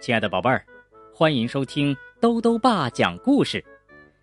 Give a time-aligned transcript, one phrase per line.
[0.00, 0.64] 亲爱的宝贝儿，
[1.12, 3.62] 欢迎收听兜兜爸讲故事。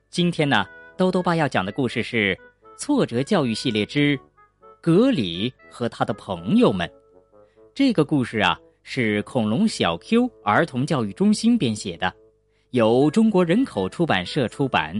[0.09, 0.65] 今天呢，
[0.97, 2.35] 兜兜爸要讲的故事是
[2.79, 4.19] 《挫折教育系列之
[4.81, 6.87] 格里和他的朋友们》。
[7.75, 12.11] 这个故事啊，是恐龙小 Q 儿童教育中心编写的，
[12.71, 14.99] 由中国人口出版社出版。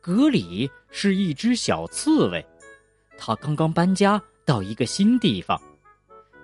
[0.00, 2.42] 格里是一只小刺猬，
[3.18, 5.60] 他刚刚搬家到一个新地方，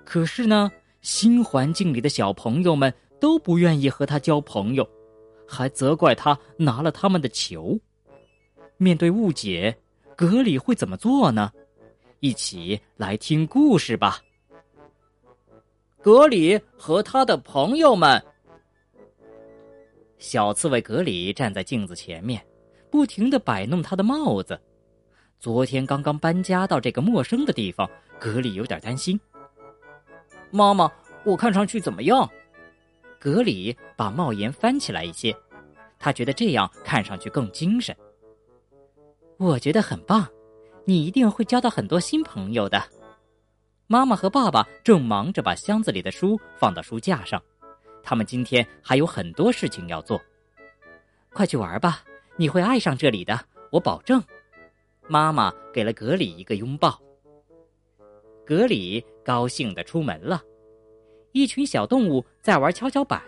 [0.05, 0.71] 可是呢。
[1.01, 4.87] 新环境里的小朋友们都不愿意和他交朋友，
[5.47, 7.79] 还责怪他拿了他们的球。
[8.77, 9.75] 面对误解，
[10.15, 11.51] 格里会怎么做呢？
[12.19, 14.19] 一起来听故事吧。
[16.01, 18.23] 格里和他的朋友们。
[20.19, 22.43] 小刺猬格里站在镜子前面，
[22.91, 24.59] 不停的摆弄他的帽子。
[25.39, 29.19] 昨天刚刚搬家到这个陌生的地方，格里有点担心。
[30.51, 30.91] 妈妈，
[31.23, 32.29] 我看上去怎么样？
[33.19, 35.35] 格里把帽檐翻起来一些，
[35.99, 37.95] 他觉得这样看上去更精神。
[39.37, 40.27] 我觉得很棒，
[40.85, 42.83] 你一定会交到很多新朋友的。
[43.87, 47.41] 妈妈和爸爸正忙着把箱子里的书放到书架上，
[48.01, 50.21] 他们今天还有很多事情要做。
[51.33, 52.03] 快去玩吧，
[52.37, 54.21] 你会爱上这里的，我保证。
[55.07, 56.99] 妈妈给了格里一个拥抱。
[58.51, 60.43] 格里高兴的出门了，
[61.31, 63.23] 一群小动物在玩跷跷板，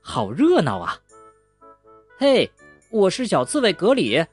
[0.00, 0.96] 好热闹啊！
[2.16, 2.48] 嘿，
[2.88, 4.24] 我是小刺猬格里，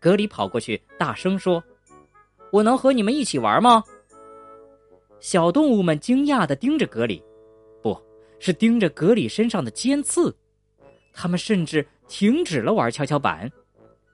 [0.00, 1.62] 格里跑过去大声说
[2.50, 3.84] ：“我能和你们一起玩吗？”
[5.22, 7.22] 小动物们惊讶的盯着格里，
[7.80, 7.96] 不
[8.40, 10.34] 是盯着格里身上的尖刺，
[11.12, 13.48] 他们甚至停止了玩跷跷板，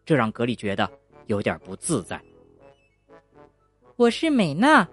[0.04, 0.86] 这让格里觉得
[1.28, 2.22] 有点不自在。
[3.96, 4.86] 我是美娜。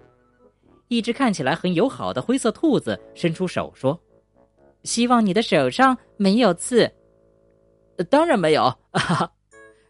[0.88, 3.98] 一只看起来很友好的灰色兔子伸出手说
[4.84, 6.90] ：“希望你的手上没有刺。
[8.10, 8.62] ”“当然没有。”
[8.92, 9.32] 哈哈，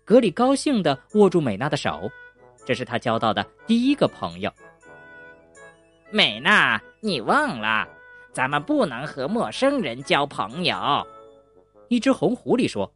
[0.04, 2.10] 格里高兴的握住美娜的手，
[2.66, 4.52] 这是他交到的第一个朋友。
[6.10, 7.86] 美娜，你忘了，
[8.32, 11.06] 咱们不能和陌生人交朋友。”
[11.88, 12.90] 一只红狐狸说，“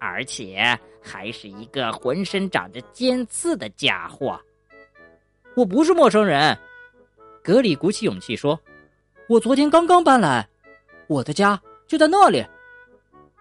[0.00, 4.40] 而且还是一个浑身长着尖刺的家伙。
[5.54, 6.56] ”“我不是陌生人。”
[7.48, 8.60] 格里鼓起勇气说
[9.26, 10.46] ：“我昨天刚刚搬来，
[11.06, 12.44] 我的家就在那里。”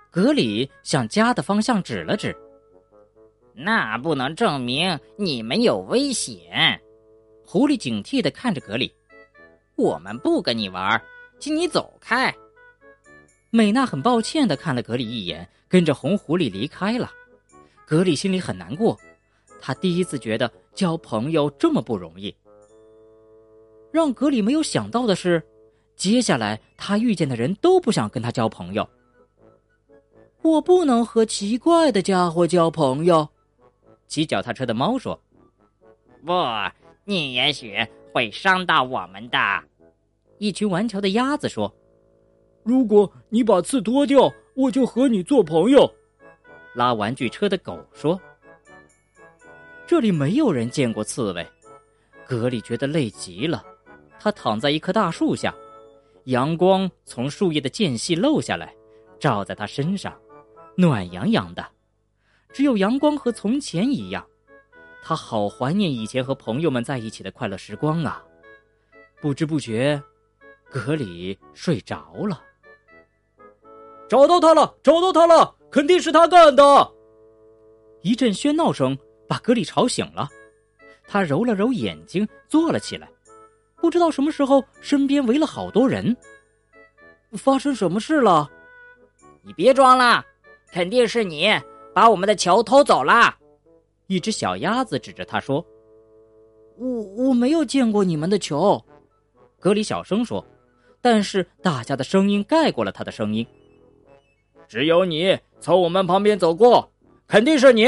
[0.10, 2.34] 格里向家的方向指了指。
[3.54, 6.82] “那不能证明你们有危险。”
[7.46, 8.96] 狐狸警惕的看着格里。
[9.76, 11.04] “我们不跟你玩，
[11.38, 12.34] 请你走开。”
[13.52, 17.12] 美娜很抱歉的看了格里一眼，跟着红狐狸离开了。
[17.86, 18.98] 格里心里很难过，
[19.60, 22.34] 他第一次觉得交朋友这么不容易。
[23.98, 25.42] 让格里没有想到的是，
[25.96, 28.88] 接下来他遇见的人都不想跟他交朋友。
[30.44, 33.28] 我不能和奇怪的家伙交朋友，
[34.08, 35.20] 骑脚踏车的猫说
[36.24, 36.32] ：“不，
[37.06, 37.76] 你也许
[38.14, 39.38] 会伤到我们的。”
[40.38, 41.74] 一群顽强的鸭子说
[42.62, 45.92] ：“如果你把刺脱掉，我就和你做朋友。”
[46.76, 48.22] 拉玩具车的狗说
[49.88, 51.44] ：“这里没有人见过刺猬。”
[52.28, 53.64] 格里觉得累极了。
[54.28, 55.56] 他躺在一棵大树下，
[56.26, 58.76] 阳光从树叶的间隙漏下来，
[59.22, 60.20] 照在他身上，
[60.76, 61.66] 暖洋洋的。
[62.52, 64.28] 只有阳光和从前一样，
[65.02, 68.22] 他好怀念以前和朋友们在一起的快乐时光啊！
[69.22, 70.04] 不知不觉，
[70.70, 72.44] 格里睡着了。
[74.10, 74.76] 找到他了！
[74.84, 75.56] 找到他了！
[75.72, 76.92] 肯定是他干的！
[78.02, 80.28] 一阵喧闹声把格里吵醒了，
[81.08, 83.10] 他揉了揉眼睛，坐了起来。
[83.80, 86.16] 不知道什么时候，身边围了好多人。
[87.34, 88.50] 发生什么事了？
[89.44, 90.26] 你别装了，
[90.72, 91.50] 肯定是你
[91.94, 93.36] 把我们的球偷走了。
[94.08, 95.66] 一只小鸭子指着他说
[96.78, 98.84] ：“我我没有见过你们的球。”
[99.60, 100.46] 格里小声说，
[101.02, 103.46] 但是大家的声音盖过了他的声音。
[104.68, 106.90] 只有你从我们旁边走过，
[107.28, 107.86] 肯定是你。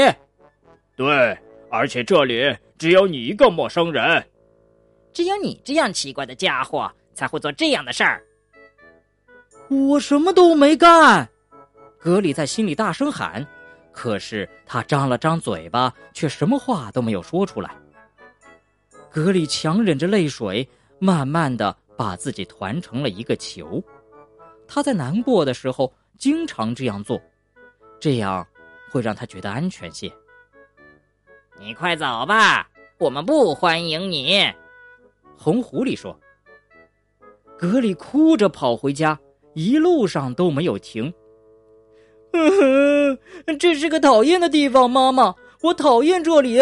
[0.96, 1.36] 对，
[1.70, 4.22] 而且这里只有你一个陌生人。
[5.12, 8.22] 只有你这样奇怪的家伙才会做这样的事儿。
[9.68, 11.28] 我什么都没干，
[11.98, 13.46] 格里在心里大声喊，
[13.92, 17.70] 可是他张了张嘴巴，却什么话都没有说出来。
[19.10, 20.68] 格里强忍着泪水，
[20.98, 23.82] 慢慢的把自己团成了一个球。
[24.66, 27.20] 他在难过的时候经常这样做，
[27.98, 28.46] 这样
[28.90, 30.10] 会让他觉得安全些。
[31.58, 32.68] 你快走吧，
[32.98, 34.52] 我们不欢迎你。
[35.42, 36.20] 红狐狸说
[37.58, 39.18] ：“格里哭着跑回家，
[39.54, 41.10] 一路上都没有停。
[42.32, 43.16] 嗯
[43.46, 46.58] 哼，这是个讨厌的地方，妈妈，我讨厌这里。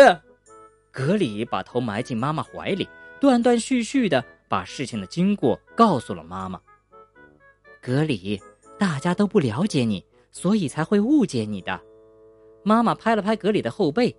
[0.92, 2.88] 格里把头埋进妈妈怀里，
[3.20, 6.60] 断断续续的把事情的经过告诉了妈妈。
[7.82, 8.40] 格里，
[8.78, 11.80] 大家都不了解你，所以才会误解你的。
[12.62, 14.16] 妈妈拍了拍格里的后背。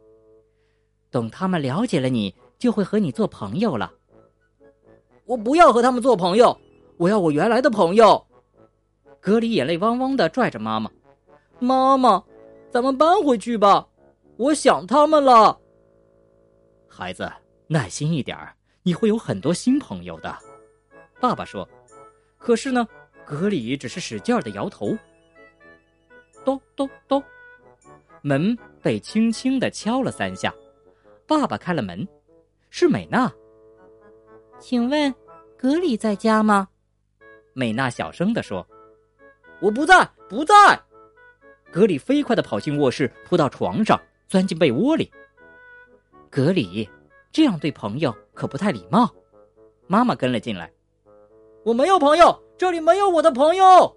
[1.09, 3.93] 等他们了解了你，就会和你做朋友了。
[5.29, 6.59] 我不要和他们做朋友，
[6.97, 8.25] 我要我原来的朋友。
[9.21, 10.89] 格里眼泪汪汪的拽着妈妈。
[11.59, 12.23] 妈妈，
[12.71, 13.87] 咱们搬回去吧，
[14.37, 15.55] 我想他们了。
[16.87, 17.31] 孩子，
[17.67, 20.35] 耐心一点儿，你会有很多新朋友的。
[21.19, 21.67] 爸爸说。
[22.39, 22.87] 可是呢，
[23.23, 24.97] 格里只是使劲的摇头。
[26.43, 27.21] 咚咚咚，
[28.23, 30.51] 门被轻轻的敲了三下。
[31.27, 32.07] 爸爸开了门，
[32.71, 33.31] 是美娜。
[34.59, 35.13] 请问，
[35.57, 36.67] 格里在家吗？
[37.53, 38.65] 美娜小声的说
[39.61, 40.53] ：“我不在，不在。”
[41.71, 45.11] 格里飞快的跑进卧室，扑到床上，钻进被窝里。
[46.29, 46.87] 格里，
[47.31, 49.09] 这样对朋友可不太礼貌。
[49.87, 50.71] 妈妈跟了进来。
[51.63, 53.95] 我没有朋友，这里没有我的朋友。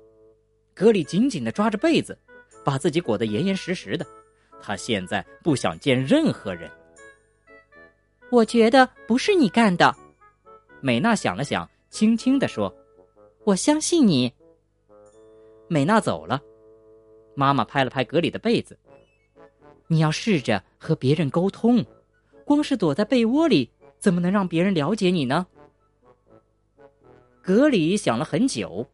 [0.75, 2.17] 格里紧紧的抓着被子，
[2.65, 4.07] 把自己裹得严严实实的。
[4.61, 6.71] 他现在不想见任何人。
[8.31, 9.95] 我觉得不是你干的。
[10.83, 12.75] 美娜想了想，轻轻的说
[13.47, 14.33] ：“我相信你。”
[15.69, 16.43] 美娜走了。
[17.35, 18.77] 妈妈拍了拍格里的被子
[19.87, 21.87] ：“你要试着和别人沟通，
[22.45, 25.47] 光是躲在被窝里，怎么能让别人了解你呢？”
[27.41, 28.87] 格里想了很久，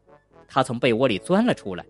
[0.47, 1.85] 他从被窝里钻了出来，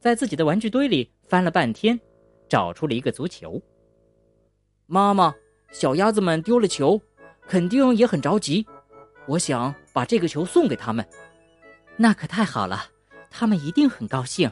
[0.00, 2.00] 在自己的玩具堆里翻了半天，
[2.48, 3.60] 找出了一个足球。
[4.86, 5.34] 妈妈，
[5.70, 7.00] 小鸭子们丢了球，
[7.46, 8.66] 肯定也很着急。
[9.26, 11.06] 我想把这个球送给他们。
[11.96, 12.84] 那可太好了，
[13.30, 14.50] 他们一定很高兴。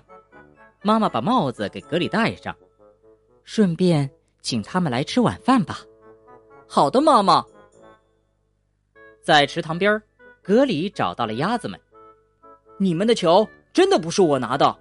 [0.83, 2.55] 妈妈把帽子给格里戴上，
[3.45, 4.11] 顺便
[4.43, 5.79] 请他们来吃晚饭吧。
[6.67, 7.45] 好的，妈妈。
[9.23, 10.03] 在池塘边，
[10.43, 11.81] 格里找到了鸭子们。
[12.79, 14.77] 你们的球真的不是我拿的，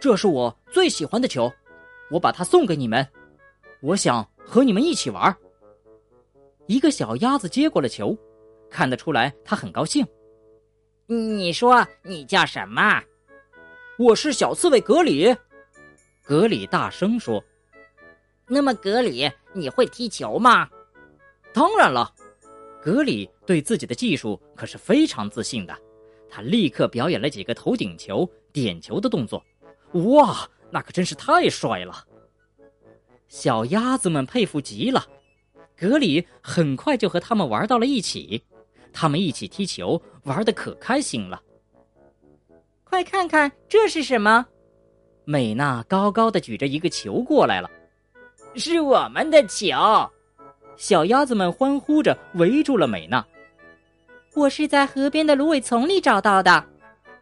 [0.00, 1.52] 这是我最喜欢的球，
[2.10, 3.06] 我把它送给你们。
[3.80, 5.36] 我想和你们一起玩。
[6.66, 8.16] 一个小鸭子接过了球，
[8.70, 10.06] 看得出来他很高兴。
[11.06, 13.02] 你说你叫什么？
[13.98, 15.34] 我是小刺猬格里，
[16.22, 17.42] 格里大声说
[18.46, 20.68] ：“那么格里，你会踢球吗
[21.52, 22.14] ？”“当然了。”
[22.80, 25.76] 格里对自己的技术可是非常自信的，
[26.30, 29.44] 他立刻表演了几个头顶球、点球的动作。
[29.92, 32.06] 哇，那可真是太帅了！
[33.26, 35.04] 小鸭子们佩服极了，
[35.76, 38.44] 格里很快就和他们玩到了一起，
[39.00, 41.40] 他们一起踢球，玩的可开心了。
[42.82, 44.44] 快看看这是什么！
[45.24, 47.70] 美娜高高的举着一个球过来了，
[48.56, 49.76] 是我们的球！
[50.76, 53.24] 小鸭子们欢呼着围住了美娜。
[54.34, 56.64] 我是在河边的芦苇丛里找到的。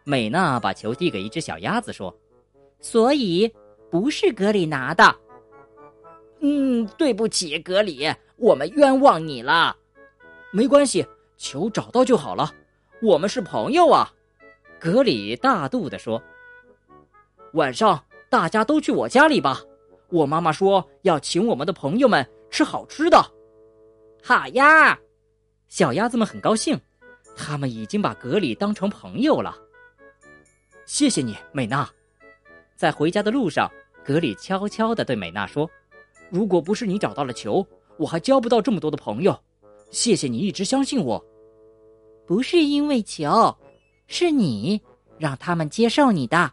[0.02, 2.17] 美娜把球递给一只小鸭子说
[2.81, 3.52] ：“所以
[3.90, 5.14] 不是格里拿的。”
[6.40, 9.76] 嗯，对不起，格里，我们冤枉你了。
[10.52, 12.52] 没关系，球找到就好了。
[13.02, 14.12] 我们是朋友啊。
[14.78, 16.22] 格里大度地说
[17.55, 19.60] ：“晚上大家都去我家里吧，
[20.10, 23.19] 我妈妈说要请我们的朋友们吃好吃的。”
[24.22, 24.98] 好呀，
[25.69, 26.78] 小鸭子们很高兴，
[27.34, 29.56] 他们已经把格里当成朋友了。
[30.84, 31.88] 谢谢你，美娜。
[32.76, 33.70] 在回家的路上，
[34.05, 35.69] 格里悄悄地对美娜说
[36.28, 37.66] ：“如果不是你找到了球，
[37.96, 39.36] 我还交不到这么多的朋友。
[39.90, 41.24] 谢谢你一直相信我。
[42.26, 43.55] 不是因为球。”
[44.08, 44.81] 是你
[45.19, 46.52] 让他们接受你的，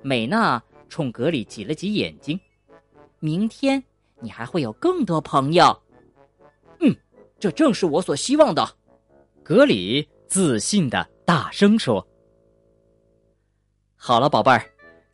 [0.00, 2.40] 美娜冲格里挤了挤眼睛。
[3.18, 3.84] 明天
[4.20, 5.78] 你还会有更多朋友。
[6.80, 6.96] 嗯，
[7.38, 8.66] 这正是我所希望的。
[9.42, 12.08] 格里自信的大声说
[13.96, 14.64] ：“好了，宝贝儿，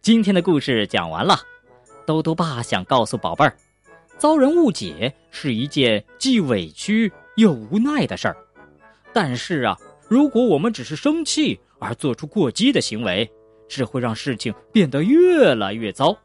[0.00, 1.40] 今天的故事讲完了。
[2.06, 3.58] 兜兜爸想告诉宝贝儿，
[4.16, 8.36] 遭人误解是一件既委屈又无奈的事儿，
[9.12, 9.76] 但是啊。”
[10.08, 13.30] 如果我们只是生气而做出过激的行为，
[13.68, 16.16] 只会让事情变得越来越糟。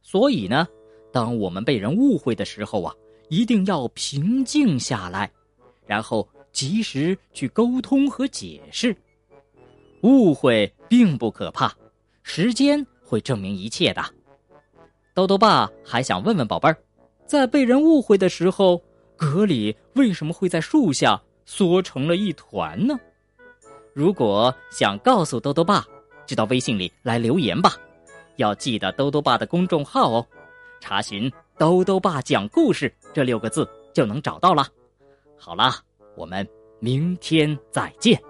[0.00, 0.66] 所以呢，
[1.12, 2.94] 当我们被人误会的时候啊，
[3.28, 5.30] 一定要平静下来，
[5.86, 8.96] 然后及时去沟通和解释。
[10.00, 11.76] 误会并不可怕，
[12.22, 14.02] 时间会证明一切的。
[15.12, 16.78] 豆豆爸还想问问宝贝儿，
[17.26, 18.82] 在被人误会的时候，
[19.18, 22.98] 格里为什么会在树下缩成了一团呢？
[23.92, 25.84] 如果想告诉兜兜爸，
[26.24, 27.72] 就到微信里来留言吧。
[28.36, 30.26] 要记得兜兜爸的公众号哦，
[30.80, 34.64] 查询“兜兜爸讲故事”这六个字就能找到了。
[35.36, 35.72] 好了，
[36.14, 36.48] 我们
[36.78, 38.22] 明天再见。